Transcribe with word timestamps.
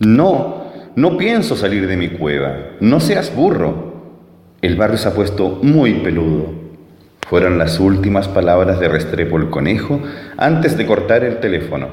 No, 0.00 0.64
no 0.96 1.18
pienso 1.18 1.56
salir 1.56 1.86
de 1.86 1.98
mi 1.98 2.08
cueva. 2.08 2.56
No 2.80 3.00
seas 3.00 3.34
burro. 3.36 3.90
El 4.62 4.76
barrio 4.76 4.96
se 4.96 5.08
ha 5.08 5.12
puesto 5.12 5.58
muy 5.62 5.92
peludo. 6.00 6.54
Fueron 7.28 7.58
las 7.58 7.78
últimas 7.78 8.26
palabras 8.26 8.80
de 8.80 8.88
Restrepo 8.88 9.36
el 9.36 9.50
conejo 9.50 10.00
antes 10.38 10.78
de 10.78 10.86
cortar 10.86 11.22
el 11.22 11.38
teléfono. 11.38 11.88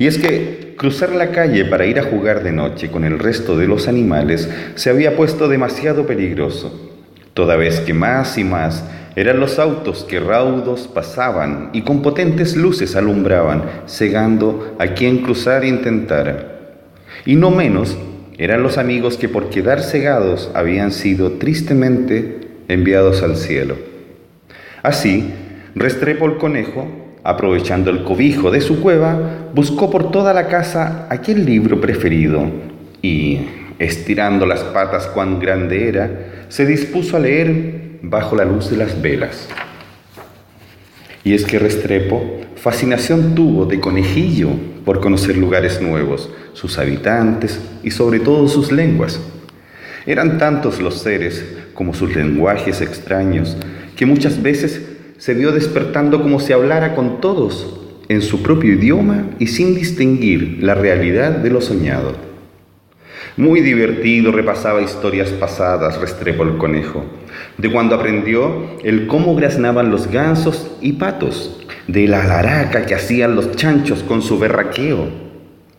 Y 0.00 0.08
es 0.08 0.18
que 0.18 0.74
cruzar 0.76 1.12
la 1.12 1.30
calle 1.30 1.66
para 1.66 1.86
ir 1.86 2.00
a 2.00 2.02
jugar 2.02 2.42
de 2.42 2.50
noche 2.50 2.90
con 2.90 3.04
el 3.04 3.20
resto 3.20 3.56
de 3.56 3.68
los 3.68 3.86
animales 3.86 4.50
se 4.74 4.90
había 4.90 5.16
puesto 5.16 5.46
demasiado 5.46 6.06
peligroso, 6.06 6.90
toda 7.32 7.54
vez 7.54 7.78
que 7.80 7.94
más 7.94 8.38
y 8.38 8.44
más 8.44 8.84
eran 9.14 9.38
los 9.38 9.60
autos 9.60 10.02
que 10.02 10.18
raudos 10.18 10.88
pasaban 10.88 11.70
y 11.72 11.82
con 11.82 12.02
potentes 12.02 12.56
luces 12.56 12.96
alumbraban, 12.96 13.62
cegando 13.86 14.74
a 14.80 14.88
quien 14.88 15.18
cruzar 15.18 15.64
intentara. 15.64 16.59
Y 17.26 17.36
no 17.36 17.50
menos 17.50 17.96
eran 18.38 18.62
los 18.62 18.78
amigos 18.78 19.16
que 19.16 19.28
por 19.28 19.50
quedar 19.50 19.82
cegados 19.82 20.50
habían 20.54 20.92
sido 20.92 21.32
tristemente 21.32 22.40
enviados 22.68 23.22
al 23.22 23.36
cielo. 23.36 23.76
Así, 24.82 25.30
Restrepo 25.74 26.26
el 26.26 26.36
conejo, 26.36 26.88
aprovechando 27.22 27.90
el 27.90 28.02
cobijo 28.02 28.50
de 28.50 28.60
su 28.60 28.80
cueva, 28.80 29.50
buscó 29.54 29.90
por 29.90 30.10
toda 30.10 30.32
la 30.32 30.48
casa 30.48 31.06
aquel 31.10 31.44
libro 31.44 31.80
preferido 31.80 32.50
y, 33.02 33.40
estirando 33.78 34.46
las 34.46 34.60
patas 34.60 35.06
cuán 35.06 35.38
grande 35.38 35.88
era, 35.88 36.10
se 36.48 36.66
dispuso 36.66 37.16
a 37.16 37.20
leer 37.20 37.98
bajo 38.02 38.34
la 38.34 38.44
luz 38.44 38.70
de 38.70 38.78
las 38.78 39.00
velas. 39.00 39.48
Y 41.24 41.34
es 41.34 41.44
que 41.44 41.58
Restrepo 41.58 42.40
fascinación 42.56 43.34
tuvo 43.34 43.66
de 43.66 43.80
conejillo 43.80 44.50
por 44.84 45.00
conocer 45.00 45.36
lugares 45.36 45.80
nuevos, 45.80 46.30
sus 46.52 46.78
habitantes 46.78 47.60
y 47.82 47.90
sobre 47.90 48.20
todo 48.20 48.48
sus 48.48 48.72
lenguas. 48.72 49.20
Eran 50.06 50.38
tantos 50.38 50.80
los 50.80 50.98
seres 50.98 51.44
como 51.74 51.94
sus 51.94 52.14
lenguajes 52.14 52.80
extraños 52.80 53.56
que 53.96 54.06
muchas 54.06 54.42
veces 54.42 54.82
se 55.18 55.34
vio 55.34 55.52
despertando 55.52 56.22
como 56.22 56.40
si 56.40 56.52
hablara 56.52 56.94
con 56.94 57.20
todos 57.20 57.80
en 58.08 58.22
su 58.22 58.42
propio 58.42 58.72
idioma 58.72 59.30
y 59.38 59.46
sin 59.46 59.74
distinguir 59.74 60.58
la 60.62 60.74
realidad 60.74 61.30
de 61.30 61.50
lo 61.50 61.60
soñado. 61.60 62.29
Muy 63.40 63.62
divertido 63.62 64.32
repasaba 64.32 64.82
historias 64.82 65.30
pasadas 65.30 65.98
Restrepo 65.98 66.42
el 66.42 66.58
conejo, 66.58 67.06
de 67.56 67.72
cuando 67.72 67.94
aprendió 67.94 68.76
el 68.84 69.06
cómo 69.06 69.34
graznaban 69.34 69.90
los 69.90 70.08
gansos 70.08 70.76
y 70.82 70.92
patos, 70.92 71.58
de 71.86 72.06
la 72.06 72.22
alaraca 72.24 72.84
que 72.84 72.94
hacían 72.94 73.34
los 73.36 73.52
chanchos 73.52 74.02
con 74.02 74.20
su 74.20 74.38
berraqueo, 74.38 75.08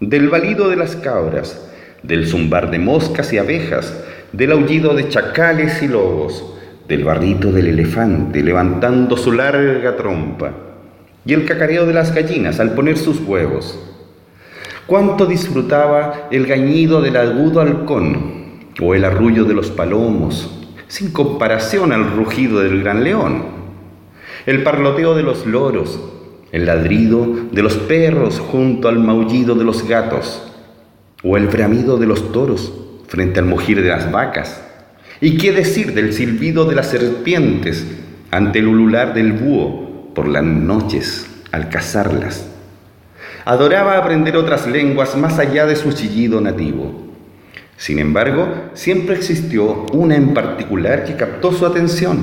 del 0.00 0.30
balido 0.30 0.70
de 0.70 0.76
las 0.76 0.96
cabras, 0.96 1.70
del 2.02 2.26
zumbar 2.26 2.70
de 2.70 2.78
moscas 2.78 3.30
y 3.34 3.36
abejas, 3.36 4.02
del 4.32 4.52
aullido 4.52 4.94
de 4.94 5.10
chacales 5.10 5.82
y 5.82 5.88
lobos, 5.88 6.54
del 6.88 7.04
barrito 7.04 7.52
del 7.52 7.66
elefante 7.66 8.42
levantando 8.42 9.18
su 9.18 9.30
larga 9.30 9.94
trompa, 9.94 10.54
y 11.26 11.34
el 11.34 11.44
cacareo 11.44 11.84
de 11.84 11.92
las 11.92 12.14
gallinas 12.14 12.60
al 12.60 12.72
poner 12.72 12.96
sus 12.96 13.20
huevos. 13.20 13.91
Cuánto 14.86 15.26
disfrutaba 15.26 16.28
el 16.32 16.46
gañido 16.46 17.00
del 17.00 17.16
agudo 17.16 17.60
halcón 17.60 18.42
o 18.80 18.94
el 18.94 19.04
arrullo 19.04 19.44
de 19.44 19.54
los 19.54 19.70
palomos, 19.70 20.50
sin 20.88 21.12
comparación 21.12 21.92
al 21.92 22.16
rugido 22.16 22.60
del 22.60 22.82
gran 22.82 23.04
león, 23.04 23.44
el 24.44 24.64
parloteo 24.64 25.14
de 25.14 25.22
los 25.22 25.46
loros, 25.46 26.00
el 26.50 26.66
ladrido 26.66 27.28
de 27.52 27.62
los 27.62 27.76
perros 27.76 28.40
junto 28.40 28.88
al 28.88 28.98
maullido 28.98 29.54
de 29.54 29.64
los 29.64 29.86
gatos, 29.86 30.42
o 31.22 31.36
el 31.36 31.46
bramido 31.46 31.96
de 31.96 32.06
los 32.06 32.32
toros 32.32 32.72
frente 33.06 33.38
al 33.38 33.46
mugir 33.46 33.80
de 33.80 33.88
las 33.88 34.10
vacas. 34.10 34.62
¿Y 35.20 35.36
qué 35.36 35.52
decir 35.52 35.94
del 35.94 36.12
silbido 36.12 36.64
de 36.64 36.74
las 36.74 36.88
serpientes 36.88 37.86
ante 38.32 38.58
el 38.58 38.66
ulular 38.66 39.14
del 39.14 39.32
búho 39.32 40.12
por 40.12 40.26
las 40.26 40.42
noches 40.42 41.26
al 41.52 41.68
cazarlas? 41.68 42.51
Adoraba 43.44 43.98
aprender 43.98 44.36
otras 44.36 44.66
lenguas 44.66 45.16
más 45.16 45.38
allá 45.38 45.66
de 45.66 45.76
su 45.76 45.92
chillido 45.92 46.40
nativo. 46.40 46.92
Sin 47.76 47.98
embargo, 47.98 48.48
siempre 48.74 49.16
existió 49.16 49.86
una 49.92 50.16
en 50.16 50.34
particular 50.34 51.04
que 51.04 51.16
captó 51.16 51.52
su 51.52 51.66
atención. 51.66 52.18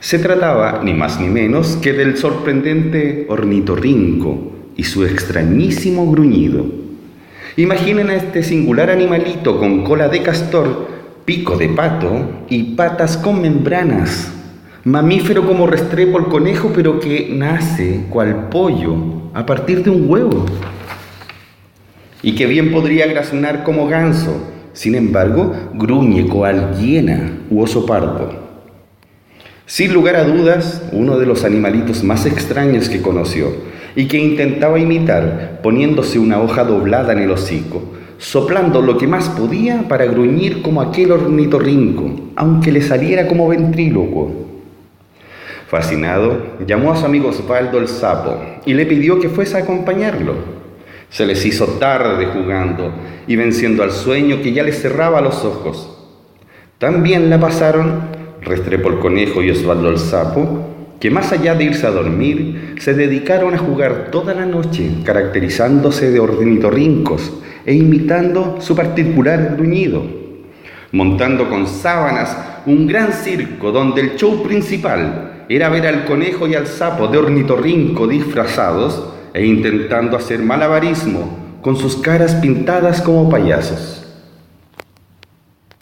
Se 0.00 0.18
trataba, 0.18 0.80
ni 0.84 0.94
más 0.94 1.18
ni 1.18 1.28
menos, 1.28 1.76
que 1.82 1.92
del 1.92 2.16
sorprendente 2.16 3.26
ornitorrinco 3.28 4.52
y 4.76 4.84
su 4.84 5.04
extrañísimo 5.04 6.10
gruñido. 6.10 6.66
Imaginen 7.56 8.10
a 8.10 8.14
este 8.14 8.42
singular 8.42 8.90
animalito 8.90 9.58
con 9.58 9.82
cola 9.82 10.08
de 10.08 10.22
castor 10.22 10.98
pico 11.28 11.58
de 11.58 11.68
pato 11.68 12.46
y 12.48 12.74
patas 12.74 13.18
con 13.18 13.42
membranas. 13.42 14.32
Mamífero 14.84 15.44
como 15.44 15.66
Restrepo 15.66 16.18
el 16.18 16.26
conejo, 16.26 16.70
pero 16.72 17.00
que 17.00 17.30
nace 17.34 18.04
cual 18.10 18.48
pollo 18.48 18.94
a 19.34 19.44
partir 19.44 19.82
de 19.82 19.90
un 19.90 20.08
huevo. 20.08 20.46
Y 22.22 22.36
que 22.36 22.46
bien 22.46 22.70
podría 22.70 23.06
graznar 23.08 23.64
como 23.64 23.88
ganso, 23.88 24.40
sin 24.72 24.94
embargo, 24.94 25.52
gruñe 25.74 26.28
cual 26.28 26.76
hiena 26.78 27.38
u 27.50 27.60
oso 27.60 27.86
pardo. 27.86 28.48
Sin 29.66 29.92
lugar 29.92 30.14
a 30.14 30.24
dudas, 30.24 30.82
uno 30.92 31.18
de 31.18 31.26
los 31.26 31.44
animalitos 31.44 32.04
más 32.04 32.24
extraños 32.24 32.88
que 32.88 33.02
conoció 33.02 33.48
y 33.96 34.06
que 34.06 34.18
intentaba 34.18 34.78
imitar 34.78 35.60
poniéndose 35.60 36.20
una 36.20 36.40
hoja 36.40 36.62
doblada 36.62 37.12
en 37.12 37.18
el 37.18 37.32
hocico, 37.32 37.82
soplando 38.18 38.80
lo 38.80 38.96
que 38.96 39.08
más 39.08 39.28
podía 39.28 39.88
para 39.88 40.06
gruñir 40.06 40.62
como 40.62 40.80
aquel 40.82 41.10
ornitorrinco, 41.10 42.30
aunque 42.36 42.70
le 42.70 42.80
saliera 42.80 43.26
como 43.26 43.48
ventrílocuo. 43.48 44.57
Fascinado, 45.68 46.56
llamó 46.66 46.92
a 46.92 46.96
su 46.96 47.04
amigo 47.04 47.28
Osvaldo 47.28 47.78
el 47.78 47.88
sapo 47.88 48.42
y 48.64 48.72
le 48.72 48.86
pidió 48.86 49.20
que 49.20 49.28
fuese 49.28 49.56
a 49.56 49.60
acompañarlo. 49.60 50.34
Se 51.10 51.26
les 51.26 51.44
hizo 51.44 51.66
tarde 51.78 52.26
jugando 52.26 52.90
y 53.26 53.36
venciendo 53.36 53.82
al 53.82 53.92
sueño 53.92 54.40
que 54.42 54.52
ya 54.52 54.62
les 54.62 54.80
cerraba 54.80 55.20
los 55.20 55.44
ojos. 55.44 55.94
También 56.78 57.28
la 57.28 57.38
pasaron 57.38 58.00
Restrepo 58.40 58.88
el 58.88 58.98
conejo 58.98 59.42
y 59.42 59.50
Osvaldo 59.50 59.90
el 59.90 59.98
sapo, 59.98 60.68
que 61.00 61.10
más 61.10 61.32
allá 61.32 61.54
de 61.54 61.64
irse 61.64 61.86
a 61.86 61.90
dormir, 61.90 62.76
se 62.78 62.94
dedicaron 62.94 63.52
a 63.52 63.58
jugar 63.58 64.08
toda 64.10 64.32
la 64.32 64.46
noche, 64.46 64.90
caracterizándose 65.04 66.10
de 66.10 66.20
ornitorrincos 66.20 67.32
e 67.66 67.74
imitando 67.74 68.56
su 68.60 68.74
particular 68.74 69.54
gruñido, 69.56 70.02
montando 70.92 71.48
con 71.48 71.66
sábanas 71.66 72.36
un 72.66 72.86
gran 72.86 73.12
circo 73.12 73.72
donde 73.72 74.00
el 74.00 74.16
show 74.16 74.42
principal 74.42 75.44
era 75.48 75.68
ver 75.68 75.86
al 75.86 76.04
conejo 76.04 76.46
y 76.46 76.54
al 76.54 76.66
sapo 76.66 77.08
de 77.08 77.18
ornitorrinco 77.18 78.06
disfrazados 78.06 79.02
e 79.32 79.44
intentando 79.44 80.16
hacer 80.16 80.40
malabarismo 80.40 81.48
con 81.62 81.76
sus 81.76 81.96
caras 81.96 82.34
pintadas 82.36 83.00
como 83.00 83.28
payasos. 83.28 84.07